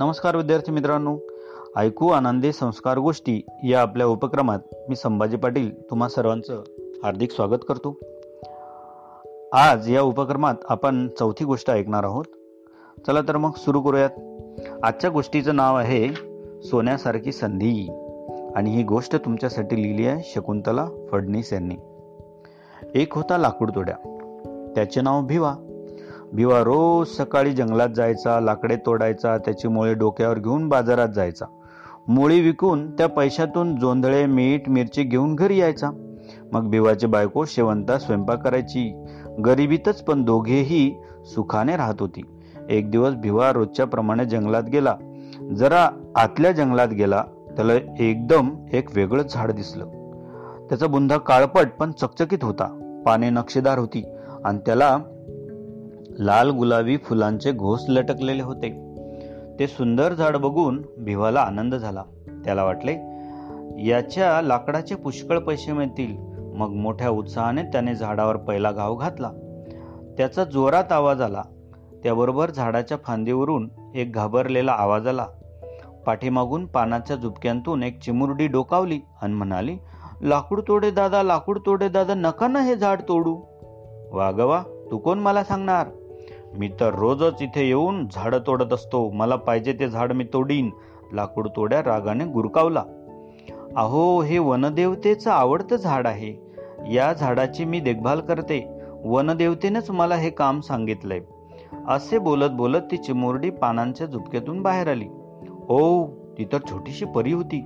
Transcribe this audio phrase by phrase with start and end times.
[0.00, 1.18] नमस्कार विद्यार्थी मित्रांनो.
[1.76, 6.62] ऐकू आनंदी संस्कार गोष्टी या आपल्या उपक्रमात मी संभाजी पाटील तुम्हा सर्वांचं
[7.04, 7.98] हार्दिक स्वागत करतो.
[9.52, 12.24] आज या उपक्रमात आपण चौथी गोष्ट ऐकणार आहोत.
[13.06, 14.10] चला तर मग सुरू करूयात.
[14.82, 16.08] आजच्या गोष्टीचं नाव आहे
[16.62, 17.90] सोन्यासारखी संधी.
[18.56, 21.76] आणि ही गोष्ट तुमच्यासाठी लिहिली आहे शकुंतला फडणीस यांनी.
[22.94, 23.96] एक होता लाकूडतोड्या
[24.74, 25.54] त्याचे नाव भिवा.
[26.32, 31.46] भिवा रोज सकाळी जंगलात जायचा लाकडे तोडायचा त्याची मुळे डोक्यावर घेऊन बाजारात जायचा.
[32.08, 35.90] मुळी विकून त्या पैशातून जोंधळे मीठ मिरची घेऊन घरी यायचा.
[36.52, 39.04] मग भिवाची बायको शेवंता स्वयंपाक करायची.
[39.46, 42.22] गरिबीतच पण दोघेही सुखाने राहत होती.
[42.70, 44.96] एक दिवस भिवा रोजच्या प्रमाणे जंगलात गेला.
[45.56, 47.24] जरा आतल्या जंगलात गेला
[47.56, 49.84] त्याला एकदम एक वेगळंच झाड दिसलं.
[50.68, 52.80] त्याचा बुंधा काळपट पण चकचकीत होता.
[53.06, 54.04] पाने नक्षीदार होती
[54.44, 54.98] आणि त्याला
[56.18, 58.68] लाल गुलाबी फुलांचे घोस लटकलेले होते.
[59.58, 62.02] ते सुंदर झाड बघून भिवाला आनंद झाला.
[62.44, 62.92] त्याला वाटले
[63.86, 66.16] याच्या लाकडाचे पुष्कळ पैसे मिळतील.
[66.56, 69.30] मग मोठ्या उत्साहाने त्याने झाडावर पहिला घाव घातला.
[70.16, 71.42] त्याचा जोरात आवाज आला.
[72.02, 75.26] त्याबरोबर झाडाच्या फांदीवरून एक घाबरलेला आवाज आला.
[76.06, 79.76] पाठीमागून पानाच्या झुपक्यांतून एक चिमुरडी डोकावली आणि म्हणाली
[80.22, 83.36] लाकूड तोडे दादा लाकूड तोडे दादा नका ना हे झाड तोडू.
[84.12, 85.86] वागवा तू कोण मला सांगणार?
[86.56, 89.10] मी तर रोजच इथे येऊन झाडं तोडत असतो.
[89.10, 90.70] मला पाहिजे ते झाड मी तोडीन.
[91.12, 92.84] लाकूड तोड्या रागाने गुरकावला.
[93.76, 96.34] अहो हे वनदेवतेचं आवडतं झाड आहे.
[96.92, 98.68] या झाडाची मी देखभाल करते.
[99.04, 101.20] वनदेवतेनेच मला हे काम सांगितलंय.
[101.88, 105.06] असे बोलत बोलत ती चिमुरडी पानांच्या झुपक्यातून बाहेर आली.
[105.68, 107.64] ओ ती तर छोटीशी परी होती.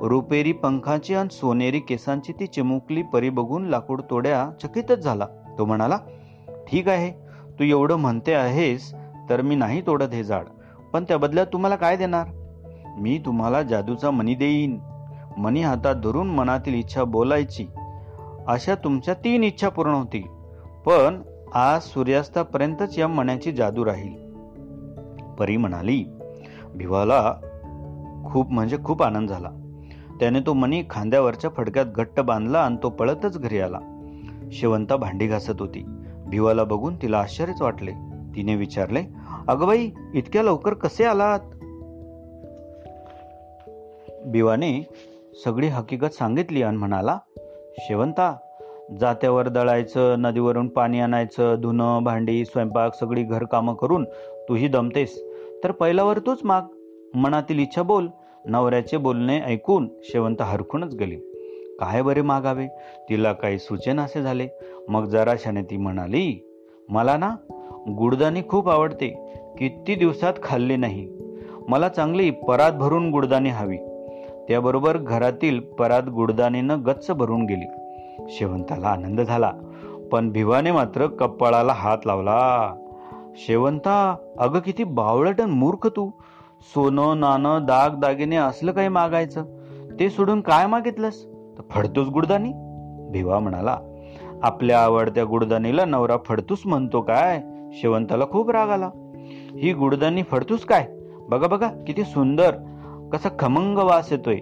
[0.00, 5.26] रुपेरी पंखाची आणि सोनेरी केसांची ती चिमुकली परी बघून लाकूड तोड्या चकितच झाला.
[5.58, 5.98] तो म्हणाला
[6.48, 7.25] ठीक आहे.
[7.58, 8.94] तू एवढं म्हणते आहेस
[9.30, 10.44] तर मी नाही तोडत हे झाड.
[10.92, 12.26] पण त्या बदल्यात तुम्हाला काय देणार?
[12.98, 14.78] मी तुम्हाला जादूचा मनी देईन.
[15.38, 17.66] मनी हातात धरून मनातील इच्छा बोलायची.
[18.46, 20.22] अशा तुमच्या तीन इच्छा पूर्ण होतील.
[20.86, 21.22] पण
[21.54, 24.26] आज सूर्यास्तापर्यंतच या मण्याची जादू राहील.
[25.38, 26.04] परी म्हणाली
[26.74, 27.34] भिवाला
[28.32, 29.50] खूप म्हणजे खूप आनंद झाला.
[30.20, 33.78] त्याने तो मणी खांद्यावरच्या फडक्यात घट्ट बांधला आणि तो पळतच घरी आला.
[34.52, 35.84] शेवंता भांडी घासत होती.
[36.26, 37.90] भिवाला बघून तिला आश्चर्यच वाटले.
[38.36, 39.02] तिने विचारले
[39.48, 41.40] अगं बाई इतक्या लवकर कसे आलात?
[44.26, 44.88] भिवाने
[45.44, 47.18] सगळी हकीकत सांगितली आणि म्हणाला
[47.78, 48.36] शेवंता
[49.00, 54.04] जात्यावर दळायचं नदीवरून पाणी आणायचं धुणं भांडी स्वयंपाक सगळी घरकामं करून
[54.48, 55.24] तूही दमतेस.
[55.64, 56.62] तर पहिल्यावर तूच माग.
[57.14, 58.08] मनातील इच्छा बोल
[58.44, 61.35] नवऱ्याचे बोलणे ऐकून शेवंत हरखूनच गेली.
[61.80, 62.66] काय बरे मागावे?
[63.08, 64.48] तिला काही सुचेनासे झाले.
[64.88, 66.48] मग जराशाने ती म्हणाली
[66.88, 67.36] मला ना
[67.98, 69.08] गुडदाणी खूप आवडते.
[69.58, 71.08] किती दिवसात खाल्ली नाही.
[71.68, 73.76] मला चांगली परात भरून गुडदाणी हवी.
[74.48, 77.66] त्याबरोबर घरातील परात गुडदाणीनं गच्च भरून गेली.
[78.28, 79.52] शेवंताला आनंद झाला
[80.12, 82.74] पण भिवाने मात्र कपाळाला हात लावला.
[83.36, 86.10] शेवंता अगं किती बावळटन मूर्ख तू.
[86.74, 89.44] सोनं नाणं दाग दागिने असलं काही मागायचं.
[90.00, 91.26] ते सोडून काय मागितलंस?
[91.58, 92.52] तर फडतोस गुडदानी.
[93.10, 93.78] भिवा म्हणाला
[94.42, 97.42] आपल्या आवडत्या गुडदानीला नवरा फडतूस म्हणतो काय?
[97.72, 98.90] शेवंताला खूप राग आला.
[99.52, 100.86] ही गुडदानी फडतूस काय?
[101.28, 102.50] बघा बघा किती सुंदर
[103.12, 104.38] कसा खमंग वास येतोय.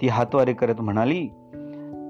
[0.00, 1.26] ती हातवारी करत म्हणाली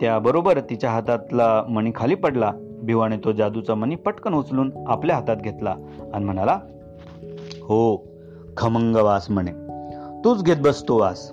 [0.00, 2.52] त्याबरोबर तिच्या हातातला मणी खाली पडला.
[2.82, 5.74] भिवाने तो जादूचा मणी पटकन उचलून आपल्या हातात घेतला
[6.14, 6.58] आणि म्हणाला
[7.62, 8.04] हो
[8.56, 9.52] खमंग वास म्हणे.
[10.24, 11.32] तूच घेत बसतो वास.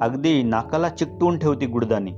[0.00, 2.12] अगदी नाकाला चिकटून ठेवती गुडदानी.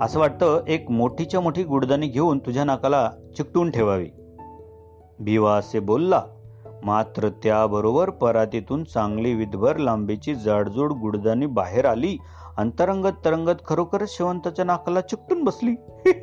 [0.00, 4.08] असं वाटतं एक मोठीच्या मोठी गुडदानी घेऊन तुझ्या नाकाला चिकटून ठेवावी.
[5.20, 6.22] भिवा असे बोलला
[6.84, 12.18] मात्र त्याबरोबर परातीतून चांगली विधभर लांबीची जाडजूड गुडदानी बाहेर आली
[12.56, 15.74] अंतरंगत तरंगत खरोखरच शेवंताच्या नाकाला चिकटून बसली.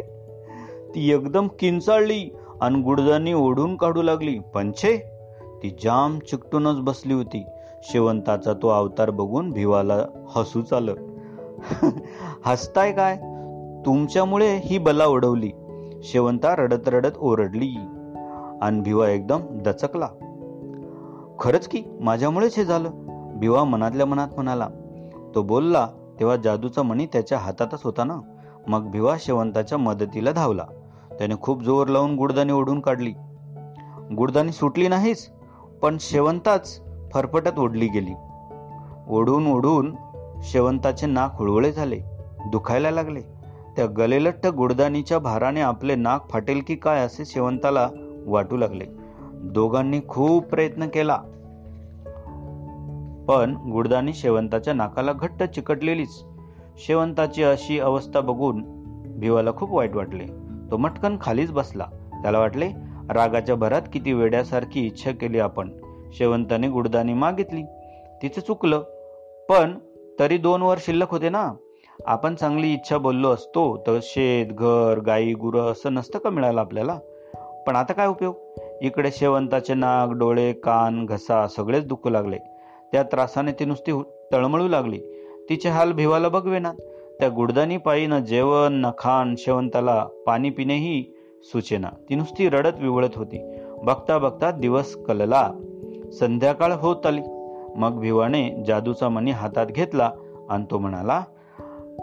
[0.95, 4.39] ती एकदम किंचाळली आणि गुडदानी ओढून काढू लागली.
[4.39, 4.97] पंचे
[5.63, 7.45] ती जाम चिकटूनच बसली होती.
[7.83, 10.05] शेवंताचा तो अवतार बघून भिवाला
[10.35, 10.93] हसूच आलं.
[12.45, 13.34] हसताय काय?
[13.85, 15.51] तुमच्यामुळे ही बला ओढवली.
[16.03, 17.75] शेवंता रडत रडत ओरडली.
[18.61, 20.07] आणि भिवा एकदम दचकला.
[21.39, 22.89] खरंच की माझ्यामुळेच हे झालं?
[23.39, 24.67] भिवा मनातल्या मनात म्हणाला.
[25.35, 25.87] तो बोलला
[26.19, 28.19] तेव्हा जादूचा मणी त्याच्या हातातच होता ना?
[28.67, 30.63] मग भिवा शेवंताच्या मदतीला धावला.
[31.19, 33.13] त्याने खूप जोर लावून गुडदाणी ओढून काढली.
[34.17, 35.31] गुडदाणी सुटली नाहीच
[35.81, 36.81] पण शेवंताच
[37.13, 38.13] फरफटत ओढली गेली.
[39.09, 39.95] ओढून ओढून
[40.41, 41.99] शेवंताचे नाक हुळवळे झाले.
[42.47, 43.34] दुखायला लागले.
[43.75, 47.89] त्या गलेलठ्ठ गुडदानीच्या भाराने आपले नाक फाटेल की काय असे शेवंताला
[48.25, 48.85] वाटू लागले.
[49.33, 51.17] दोघांनी खूप प्रयत्न केला.
[53.27, 56.23] पण गुडदानी शेवंताच्या नाकाला घट्ट चिकटलेलीच.
[56.77, 58.63] शेवंताची अशी अवस्था बघून
[59.19, 60.25] भिवाला खूप वाईट वाटले.
[60.71, 61.85] तो मटकन खालीच बसला.
[62.21, 62.69] त्याला वाटले
[63.09, 65.69] रागाच्या भरात किती वेड्यासारखी इच्छा केली आपण.
[66.13, 67.63] शेवंताने गुडदानी मागितली.
[68.21, 68.81] तिचं चुकलं.
[69.49, 69.79] पण
[70.19, 71.53] तरी दोन वर शिल्लक होते ना?
[72.07, 76.99] आपण चांगली इच्छा बोललो असतो तर शेत घर गाई गुरं असं नसतं का मिळालं आपल्याला?
[77.67, 78.35] पण आता काय उपयोग?
[78.81, 82.37] इकडे शेवंताचे नाक डोळे कान घसा सगळेच दुखू लागले.
[82.91, 83.91] त्या त्रासाने ती नुसती
[84.33, 84.99] तळमळू लागली.
[85.49, 86.73] तिचे हाल भिवाला बघवेनात
[87.19, 91.13] त्या गुडदानी पायीनं जेवण न खाण शेवंताला पाणी पिणेही
[91.43, 91.89] सुचेना.
[92.09, 93.55] ती नुसती रडत विवळत होती.
[93.83, 95.51] बघता बघता दिवस कलला.
[96.19, 97.21] संध्याकाळ होत आली.
[97.75, 100.11] मग भिवाने जादूचा मणी हातात घेतला
[100.49, 101.21] आणि तो म्हणाला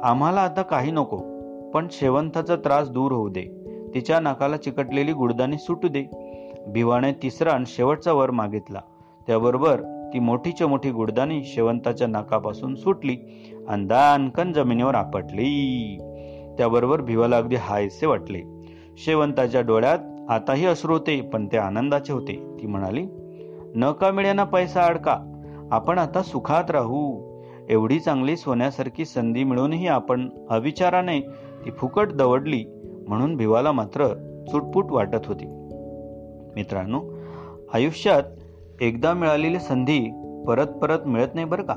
[0.02, 1.16] आम्हाला आता काही नको
[1.74, 3.42] पण शेवंताचा त्रास दूर होऊ दे.
[3.94, 6.06] तिच्या नाकाला चिकटलेली गुडदाणी सुटू दे.
[6.66, 8.80] भिवाने तिसरा आणि शेवटचा वर मागितला.
[9.26, 9.80] त्याबरोबर
[10.12, 13.16] ती मोठीच्या मोठी गुडदाणी शेवंताच्या नाकापासून सुटली
[13.68, 15.98] आणि दानकन जमिनीवर आपटली.
[16.58, 18.40] त्याबरोबर भिवाला अगदी हायसे वाटले.
[19.04, 19.98] शेवंताच्या डोळ्यात
[20.28, 22.56] आताही अश्रू होते पण ते आनंदाचे होते.
[22.60, 23.06] ती म्हणाली
[23.74, 25.18] न का मिळेना पैसा अडका
[25.70, 27.31] आपण आता सुखात राहू.
[27.70, 31.20] एवढी चांगली सोन्यासारखी संधी मिळूनही आपण अविचाराने
[31.64, 32.64] ती फुकट दवडली
[33.08, 34.06] म्हणून भिवाला मात्र
[34.50, 35.44] चुटपुट वाटत होती.
[36.56, 37.02] मित्रांनो
[37.74, 38.22] आयुष्यात
[38.80, 40.10] एकदा मिळालेली संधी
[40.46, 41.74] परत परत मिळत नाही बरं का?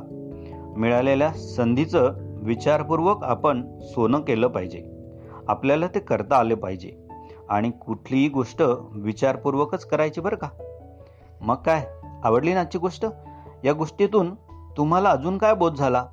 [0.77, 4.83] मिळालेल्या संधीचं विचारपूर्वक आपण सोनं केलं पाहिजे.
[5.47, 6.91] आपल्याला ते करता आले पाहिजे.
[7.49, 10.47] आणि कुठलीही गोष्ट विचारपूर्वकच करायची बरं का?
[11.41, 11.87] मग काय?
[12.23, 13.05] आवडली ना आजची गोष्ट?
[13.63, 14.35] या गोष्टीतून
[14.77, 16.05] तुम्हाला अजून काय बोध झाला?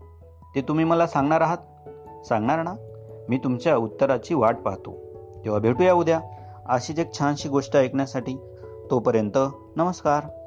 [0.55, 1.59] ते तुम्ही मला सांगणार आहात?
[2.27, 2.75] सांगणार ना?
[3.29, 4.91] मी तुमच्या उत्तराची वाट पाहतो.
[5.45, 6.21] तेव्हा भेटूया उद्या.
[6.69, 8.37] अशीच एक छानशी गोष्ट ऐकण्यासाठी
[8.91, 9.39] तोपर्यंत
[9.77, 10.42] नमस्कार.